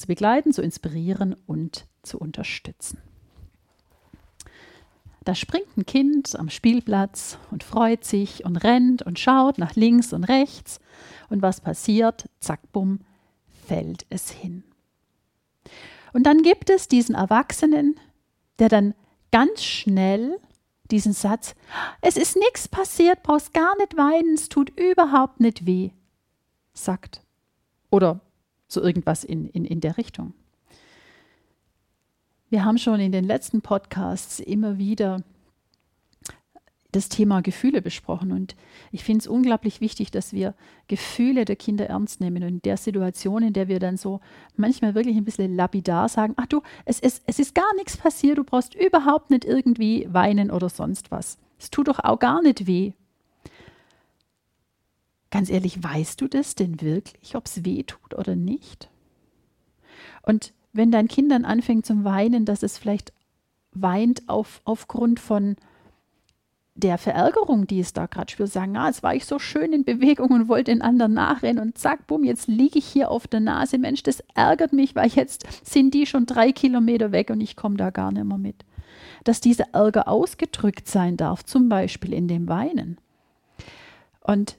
[0.00, 2.98] zu begleiten, zu inspirieren und zu unterstützen.
[5.24, 10.14] Da springt ein Kind am Spielplatz und freut sich und rennt und schaut nach links
[10.14, 10.80] und rechts.
[11.28, 12.30] Und was passiert?
[12.40, 13.00] Zack, bumm,
[13.66, 14.64] fällt es hin.
[16.14, 18.00] Und dann gibt es diesen Erwachsenen,
[18.58, 18.94] der dann
[19.30, 20.38] ganz schnell
[20.90, 21.54] diesen Satz,
[22.00, 25.90] es ist nichts passiert, brauchst gar nicht weinen, es tut überhaupt nicht weh,
[26.72, 27.22] sagt.
[27.90, 28.20] Oder
[28.72, 30.32] so irgendwas in, in, in der Richtung.
[32.48, 35.22] Wir haben schon in den letzten Podcasts immer wieder
[36.92, 38.32] das Thema Gefühle besprochen.
[38.32, 38.56] Und
[38.90, 40.54] ich finde es unglaublich wichtig, dass wir
[40.88, 42.42] Gefühle der Kinder ernst nehmen.
[42.42, 44.20] Und in der Situation, in der wir dann so
[44.56, 48.38] manchmal wirklich ein bisschen lapidar sagen, ach du, es ist, es ist gar nichts passiert,
[48.38, 51.38] du brauchst überhaupt nicht irgendwie weinen oder sonst was.
[51.58, 52.92] Es tut doch auch gar nicht weh.
[55.30, 58.90] Ganz ehrlich, weißt du das denn wirklich, ob es weh tut oder nicht?
[60.22, 63.12] Und wenn dein Kind dann anfängt zum Weinen, dass es vielleicht
[63.72, 65.56] weint auf, aufgrund von
[66.74, 69.84] der Verärgerung, die es da gerade spürt, sagen, ah, jetzt war ich so schön in
[69.84, 73.40] Bewegung und wollte den anderen nachrennen und zack, bumm, jetzt liege ich hier auf der
[73.40, 73.78] Nase.
[73.78, 77.76] Mensch, das ärgert mich, weil jetzt sind die schon drei Kilometer weg und ich komme
[77.76, 78.64] da gar nicht mehr mit.
[79.24, 82.98] Dass dieser Ärger ausgedrückt sein darf, zum Beispiel in dem Weinen.
[84.22, 84.56] Und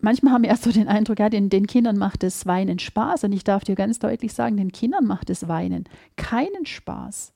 [0.00, 3.24] manchmal haben wir erst so den Eindruck, ja, den, den Kindern macht das Weinen Spaß.
[3.24, 5.84] Und ich darf dir ganz deutlich sagen, den Kindern macht das Weinen
[6.16, 7.32] keinen Spaß.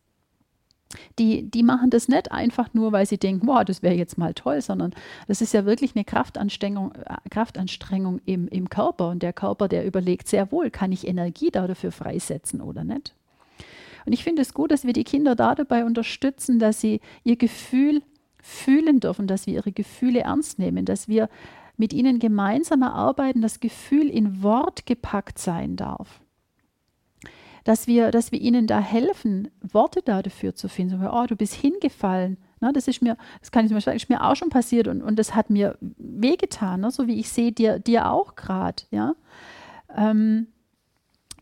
[1.18, 4.32] Die, die machen das nicht einfach nur, weil sie denken, wow, das wäre jetzt mal
[4.32, 4.94] toll, sondern
[5.26, 9.08] das ist ja wirklich eine Kraftanstrengung, äh, Kraftanstrengung im, im Körper.
[9.08, 13.14] Und der Körper, der überlegt sehr wohl, kann ich Energie dafür freisetzen oder nicht.
[14.06, 17.36] Und ich finde es gut, dass wir die Kinder da dabei unterstützen, dass sie ihr
[17.36, 18.02] Gefühl
[18.42, 21.30] fühlen dürfen, dass wir ihre Gefühle ernst nehmen, dass wir
[21.76, 26.20] mit ihnen gemeinsam erarbeiten, das Gefühl in Wort gepackt sein darf.
[27.64, 31.00] Dass wir, dass wir ihnen da helfen, Worte da dafür zu finden.
[31.00, 32.36] So, oh, du bist hingefallen.
[32.60, 35.02] Na, das ist mir, das kann ich zum Beispiel, ist mir auch schon passiert und,
[35.02, 36.90] und das hat mir wehgetan, ne?
[36.90, 38.84] so wie ich sehe dir, dir auch gerade.
[38.90, 39.14] Ja?
[39.94, 40.46] Ähm,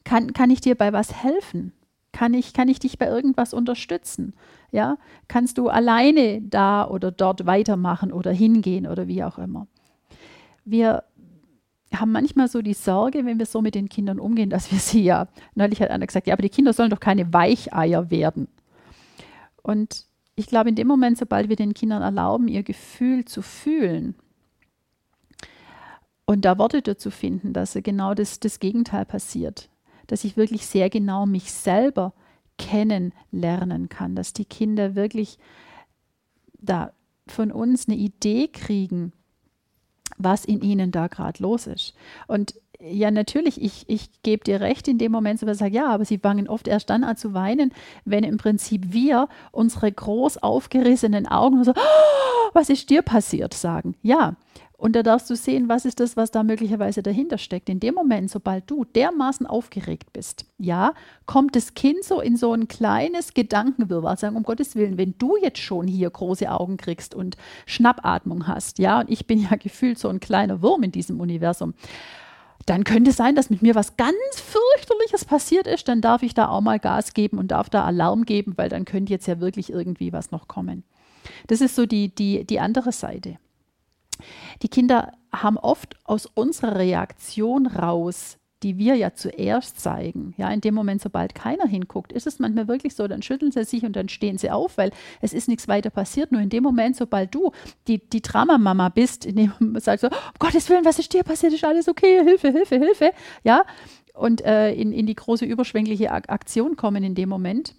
[0.05, 1.73] kann, kann ich dir bei was helfen?
[2.13, 4.35] Kann ich, kann ich dich bei irgendwas unterstützen?
[4.71, 4.99] Ja?
[5.29, 9.67] Kannst du alleine da oder dort weitermachen oder hingehen oder wie auch immer?
[10.65, 11.05] Wir
[11.95, 15.03] haben manchmal so die Sorge, wenn wir so mit den Kindern umgehen, dass wir sie
[15.03, 18.49] ja, neulich hat einer gesagt, ja, aber die Kinder sollen doch keine Weicheier werden.
[19.63, 24.15] Und ich glaube, in dem Moment, sobald wir den Kindern erlauben, ihr Gefühl zu fühlen
[26.25, 29.69] und da Worte dazu finden, dass genau das, das Gegenteil passiert,
[30.07, 32.15] dass ich wirklich sehr genau mich selber
[32.59, 35.39] kennenlernen kann, dass die Kinder wirklich
[36.59, 36.93] da
[37.27, 39.13] von uns eine Idee kriegen,
[40.19, 41.95] was in ihnen da gerade los ist.
[42.27, 45.87] Und ja, natürlich, ich, ich gebe dir recht in dem Moment, wo ich sage, ja,
[45.87, 47.73] aber sie fangen oft erst dann an zu weinen,
[48.05, 53.95] wenn im Prinzip wir unsere groß aufgerissenen Augen so, oh, was ist dir passiert, sagen.
[54.03, 54.35] Ja,
[54.83, 57.69] und da darfst du sehen, was ist das, was da möglicherweise dahinter steckt.
[57.69, 60.95] In dem Moment, sobald du dermaßen aufgeregt bist, ja,
[61.25, 65.37] kommt das Kind so in so ein kleines Gedankenwirrwarr, sagen, um Gottes Willen, wenn du
[65.37, 70.01] jetzt schon hier große Augen kriegst und Schnappatmung hast, ja, und ich bin ja gefühlt
[70.01, 71.75] so ein kleiner Wurm in diesem Universum,
[72.67, 76.35] dann könnte es sein, dass mit mir was ganz fürchterliches passiert ist, dann darf ich
[76.35, 79.39] da auch mal Gas geben und darf da Alarm geben, weil dann könnte jetzt ja
[79.39, 80.83] wirklich irgendwie was noch kommen.
[81.47, 83.39] Das ist so die, die, die andere Seite.
[84.63, 90.61] Die Kinder haben oft aus unserer Reaktion raus, die wir ja zuerst zeigen, ja, in
[90.61, 93.97] dem Moment, sobald keiner hinguckt, ist es manchmal wirklich so, dann schütteln sie sich und
[93.97, 96.31] dann stehen sie auf, weil es ist nichts weiter passiert.
[96.31, 97.51] Nur in dem Moment, sobald du
[97.89, 101.25] die, die Dramamama bist, in dem man sagt so, um Gottes Willen, was ist dir
[101.25, 101.53] passiert?
[101.53, 102.23] Ist alles okay?
[102.23, 103.11] Hilfe, Hilfe, Hilfe,
[103.43, 103.65] ja,
[104.15, 107.75] und äh, in, in die große überschwängliche Aktion kommen in dem Moment,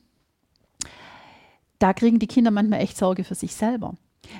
[1.80, 3.96] da kriegen die Kinder manchmal echt Sorge für sich selber.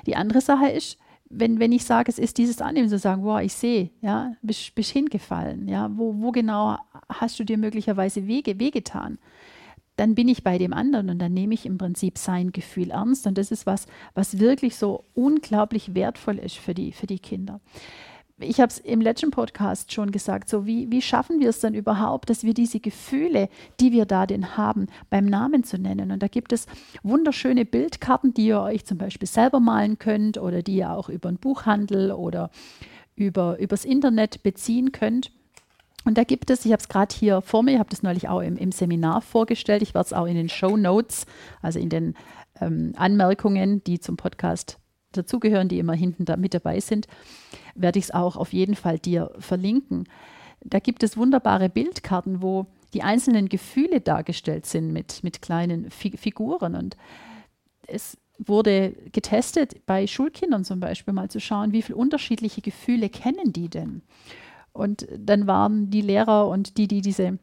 [0.06, 0.98] Die andere Sache ist,
[1.36, 4.74] wenn, wenn ich sage, es ist dieses Annehmen, zu sagen, wow, ich sehe, ja, bist,
[4.74, 6.78] bist hingefallen, ja, wo, wo genau
[7.08, 9.18] hast du dir möglicherweise Wege, wehgetan?
[9.96, 13.28] Dann bin ich bei dem anderen und dann nehme ich im Prinzip sein Gefühl ernst.
[13.28, 17.60] Und das ist was, was wirklich so unglaublich wertvoll ist für die, für die Kinder.
[18.40, 21.74] Ich habe es im letzten Podcast schon gesagt, so wie, wie schaffen wir es dann
[21.74, 23.48] überhaupt, dass wir diese Gefühle,
[23.78, 26.10] die wir da denn haben, beim Namen zu nennen.
[26.10, 26.66] Und da gibt es
[27.04, 31.28] wunderschöne Bildkarten, die ihr euch zum Beispiel selber malen könnt oder die ihr auch über
[31.28, 32.50] einen Buchhandel oder
[33.14, 35.30] über, übers Internet beziehen könnt.
[36.04, 38.28] Und da gibt es, ich habe es gerade hier vor mir, ich habe das neulich
[38.28, 41.24] auch im, im Seminar vorgestellt, ich werde es auch in den Show Notes,
[41.62, 42.14] also in den
[42.60, 44.78] ähm, Anmerkungen, die zum Podcast
[45.16, 47.06] dazugehören, die immer hinten da mit dabei sind,
[47.74, 50.04] werde ich es auch auf jeden Fall dir verlinken.
[50.62, 56.16] Da gibt es wunderbare Bildkarten, wo die einzelnen Gefühle dargestellt sind mit, mit kleinen Fi
[56.16, 56.74] Figuren.
[56.74, 56.96] Und
[57.86, 63.52] es wurde getestet bei Schulkindern zum Beispiel mal zu schauen, wie viele unterschiedliche Gefühle kennen
[63.52, 64.02] die denn.
[64.72, 67.38] Und dann waren die Lehrer und die, die diese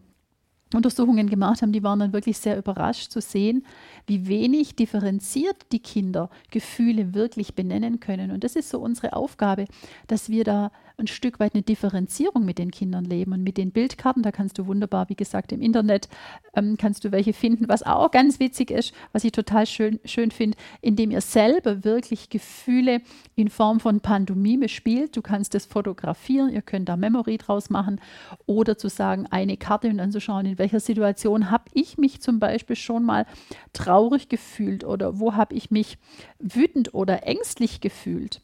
[0.76, 3.66] Untersuchungen gemacht haben, die waren dann wirklich sehr überrascht zu sehen,
[4.08, 8.32] wie wenig differenziert die Kinder Gefühle wirklich benennen können.
[8.32, 9.66] Und das ist so unsere Aufgabe,
[10.08, 10.72] dass wir da
[11.02, 13.34] ein Stück weit eine Differenzierung mit den Kindern leben.
[13.34, 16.08] Und mit den Bildkarten, da kannst du wunderbar, wie gesagt, im Internet
[16.56, 20.32] ähm, kannst du welche finden, was auch ganz witzig ist, was ich total schön, schön
[20.32, 23.02] finde, indem ihr selber wirklich Gefühle
[23.36, 25.16] in Form von Pantomime spielt.
[25.16, 28.00] Du kannst das fotografieren, ihr könnt da Memory draus machen
[28.46, 32.22] oder zu sagen, eine Karte und dann zu schauen, in welcher Situation habe ich mich
[32.22, 33.26] zum Beispiel schon mal
[33.74, 35.98] traurig gefühlt oder wo habe ich mich
[36.38, 38.42] wütend oder ängstlich gefühlt.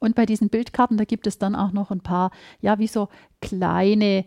[0.00, 2.30] Und bei diesen Bildkarten, da gibt es dann auch noch ein paar,
[2.60, 3.08] ja, wie so
[3.42, 4.24] kleine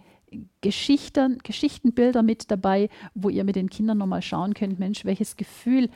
[0.62, 5.90] Geschichten, Geschichtenbilder mit dabei, wo ihr mit den Kindern nochmal schauen könnt, Mensch, welches Gefühl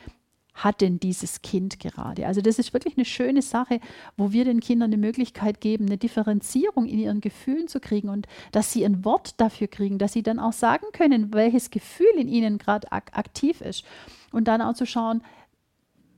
[0.54, 2.26] hat denn dieses Kind gerade?
[2.26, 3.80] Also das ist wirklich eine schöne Sache,
[4.16, 8.26] wo wir den Kindern eine Möglichkeit geben, eine Differenzierung in ihren Gefühlen zu kriegen und
[8.52, 12.28] dass sie ein Wort dafür kriegen, dass sie dann auch sagen können, welches Gefühl in
[12.28, 13.84] ihnen gerade ak aktiv ist.
[14.32, 15.22] Und dann auch zu schauen,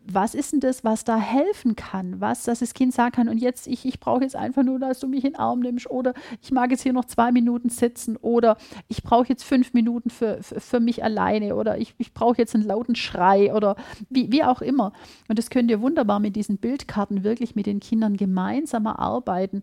[0.09, 2.21] was ist denn das, was da helfen kann?
[2.21, 5.01] Was, dass das Kind sagen kann, und jetzt, ich, ich brauche jetzt einfach nur, dass
[5.01, 8.17] du mich in den Arm nimmst, oder ich mag jetzt hier noch zwei Minuten sitzen,
[8.17, 8.57] oder
[8.89, 12.55] ich brauche jetzt fünf Minuten für, für, für, mich alleine, oder ich, ich brauche jetzt
[12.55, 13.77] einen lauten Schrei, oder
[14.09, 14.93] wie, wie auch immer.
[15.29, 19.63] Und das könnt ihr wunderbar mit diesen Bildkarten wirklich mit den Kindern gemeinsam erarbeiten,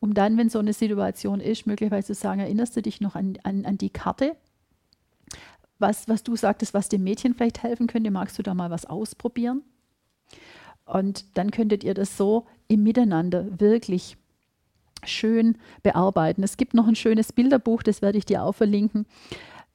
[0.00, 3.38] um dann, wenn so eine Situation ist, möglicherweise zu sagen, erinnerst du dich noch an,
[3.42, 4.34] an, an die Karte?
[5.78, 8.86] Was, was du sagtest, was dem Mädchen vielleicht helfen könnte, magst du da mal was
[8.86, 9.62] ausprobieren?
[10.84, 14.16] Und dann könntet ihr das so im Miteinander wirklich
[15.04, 16.42] schön bearbeiten.
[16.42, 19.06] Es gibt noch ein schönes Bilderbuch, das werde ich dir auch verlinken.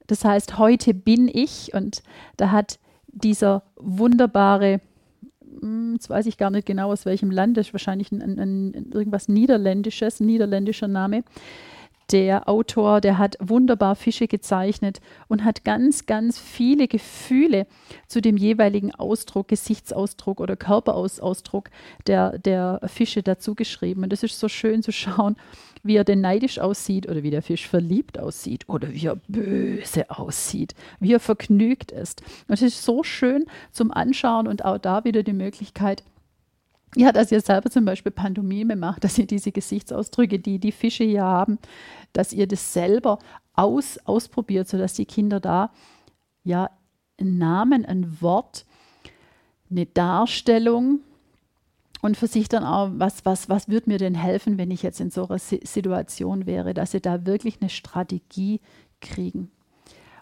[0.07, 2.01] Das heißt, heute bin ich und
[2.37, 4.81] da hat dieser wunderbare,
[5.61, 8.91] hm, jetzt weiß ich gar nicht genau aus welchem Land, das ist wahrscheinlich ein, ein,
[8.91, 11.23] irgendwas Niederländisches, niederländischer Name,
[12.11, 17.67] der Autor, der hat wunderbar Fische gezeichnet und hat ganz, ganz viele Gefühle
[18.07, 21.69] zu dem jeweiligen Ausdruck, Gesichtsausdruck oder Körperausdruck
[22.07, 24.03] der, der Fische dazu geschrieben.
[24.03, 25.35] Und das ist so schön zu schauen,
[25.83, 30.09] wie er denn neidisch aussieht oder wie der Fisch verliebt aussieht oder wie er böse
[30.09, 32.21] aussieht, wie er vergnügt ist.
[32.47, 36.03] Und es ist so schön zum Anschauen und auch da wieder die Möglichkeit,
[36.95, 41.03] ja, dass ihr selber zum Beispiel Pantomime macht, dass ihr diese Gesichtsausdrücke, die die Fische
[41.03, 41.59] hier haben,
[42.13, 43.19] dass ihr das selber
[43.53, 45.71] aus, ausprobiert, sodass die Kinder da
[46.43, 46.69] ja
[47.19, 48.65] einen Namen, ein Wort,
[49.69, 50.99] eine Darstellung
[52.01, 55.01] und für sich dann auch, was, was, was würde mir denn helfen, wenn ich jetzt
[55.01, 58.61] in so einer Situation wäre, dass sie da wirklich eine Strategie
[59.01, 59.51] kriegen.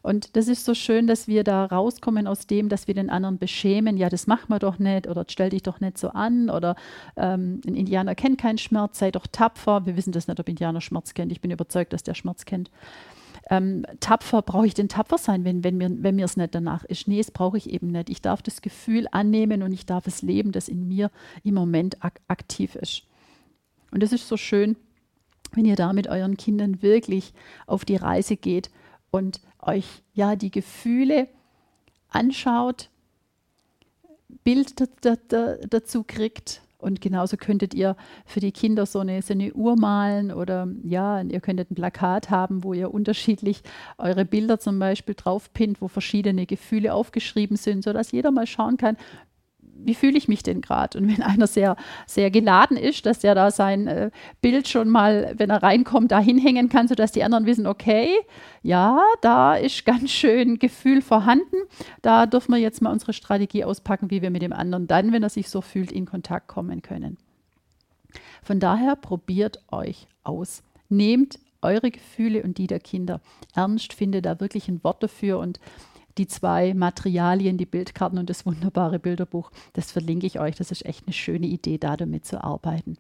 [0.08, 3.40] Und das ist so schön, dass wir da rauskommen aus dem, dass wir den anderen
[3.40, 3.98] beschämen.
[3.98, 6.78] Ja, das machen wir doch nicht oder stell dich doch nicht so an oder
[7.18, 9.86] ähm, ein Indianer kennt keinen Schmerz, sei doch tapfer.
[9.86, 11.34] Wir wissen das nicht, ob Indianer Schmerz kennt.
[11.34, 12.72] Ich bin überzeugt, dass der Schmerz kennt.
[13.50, 17.10] Ähm, tapfer, brauche ich denn tapfer sein, wenn, wenn mir wenn es nicht danach ist?
[17.10, 18.10] Nee, das brauche ich eben nicht.
[18.10, 21.12] Ich darf das Gefühl annehmen und ich darf es leben, das in mir
[21.44, 23.04] im Moment ak aktiv ist.
[23.92, 24.78] Und das ist so schön,
[25.52, 27.34] wenn ihr da mit euren Kindern wirklich
[27.66, 28.70] auf die Reise geht
[29.12, 31.28] und euch ja die Gefühle
[32.10, 32.90] anschaut,
[34.44, 36.62] Bild dazu kriegt.
[36.80, 37.96] Und genauso könntet ihr
[38.26, 42.30] für die Kinder so eine, so eine Uhr malen oder ja, ihr könntet ein Plakat
[42.30, 43.64] haben, wo ihr unterschiedlich
[43.98, 48.96] eure Bilder zum Beispiel draufpinnt, wo verschiedene Gefühle aufgeschrieben sind, sodass jeder mal schauen kann,
[49.84, 50.98] wie fühle ich mich denn gerade?
[50.98, 55.34] Und wenn einer sehr, sehr geladen ist, dass der da sein äh, Bild schon mal,
[55.38, 58.10] wenn er reinkommt, da hinhängen kann, sodass die anderen wissen, okay,
[58.64, 61.56] ja, da ist ganz schön Gefühl vorhanden.
[62.02, 65.24] Da dürfen wir jetzt mal unsere Strategie auspacken, wie wir mit dem anderen dann, wenn
[65.24, 67.18] er sich so fühlt, in Kontakt kommen können.
[68.44, 70.64] Von daher probiert euch aus.
[70.90, 73.20] Nehmt eure Gefühle und die der Kinder
[73.54, 75.60] ernst, findet da wirklich ein Wort dafür und
[76.18, 80.56] die zwei Materialien, die Bildkarten und das wunderbare Bilderbuch, das verlinke ich euch.
[80.56, 82.98] Das ist echt eine schöne Idee, da damit zu arbeiten.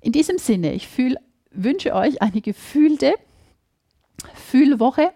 [0.00, 1.16] In diesem Sinne, ich fühl,
[1.50, 3.14] wünsche euch eine gefühlte
[4.34, 5.12] Fühlwoche.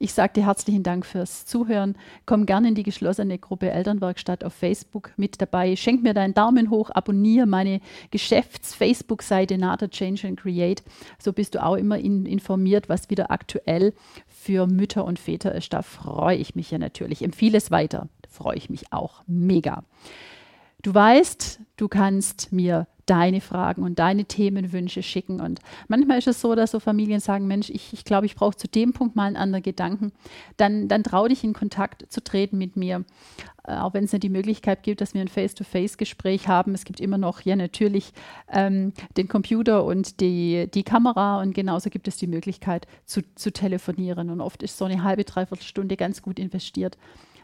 [0.00, 1.96] Ich sage dir herzlichen Dank fürs Zuhören.
[2.24, 5.74] Komm gerne in die geschlossene Gruppe Elternwerkstatt auf Facebook mit dabei.
[5.74, 7.80] Schenk mir deinen Daumen hoch, abonniere meine
[8.12, 10.84] Geschäfts-Facebook-Seite Nata Change and Create.
[11.18, 13.92] So bist du auch immer in, informiert, was wieder aktuell
[14.48, 15.74] für Mütter und Väter ist.
[15.74, 17.20] Da freue ich mich ja natürlich.
[17.20, 18.08] Empfehle es weiter.
[18.30, 19.84] Freue ich mich auch mega.
[20.82, 25.40] Du weißt, du kannst mir deine Fragen und deine Themenwünsche schicken.
[25.40, 28.56] Und manchmal ist es so, dass so Familien sagen, Mensch, ich, ich glaube, ich brauche
[28.56, 30.12] zu dem Punkt mal einen anderen Gedanken.
[30.56, 33.04] Dann, dann trau dich in Kontakt zu treten mit mir.
[33.64, 36.74] Äh, auch wenn es nicht die Möglichkeit gibt, dass wir ein Face-to-Face-Gespräch haben.
[36.74, 38.12] Es gibt immer noch, ja, natürlich
[38.52, 43.52] ähm, den Computer und die, die Kamera und genauso gibt es die Möglichkeit zu, zu
[43.52, 44.28] telefonieren.
[44.30, 46.98] Und oft ist so eine halbe, dreiviertel Stunde ganz gut investiert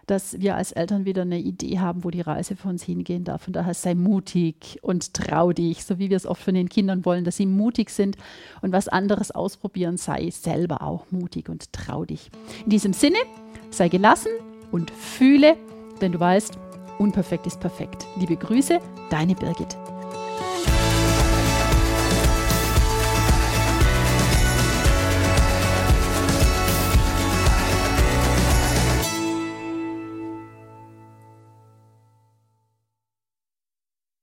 [0.06, 3.42] dass wir als Eltern wieder eine Idee haben, wo die Reise für uns hingehen darf.
[3.42, 7.04] Von daher sei mutig und trau dich, so wie wir es oft von den Kindern
[7.04, 8.16] wollen, dass sie mutig sind
[8.62, 12.30] und was anderes ausprobieren, sei selber auch mutig und trau dich.
[12.64, 13.18] In diesem Sinne,
[13.70, 14.32] sei gelassen
[14.72, 15.56] und fühle,
[16.00, 16.58] denn du weißt,
[16.98, 18.06] unperfekt ist perfekt.
[18.18, 18.78] Liebe Grüße,
[19.10, 19.76] deine Birgit.